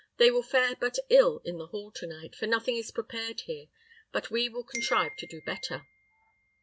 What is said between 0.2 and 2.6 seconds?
will fare but ill in the hall to night; for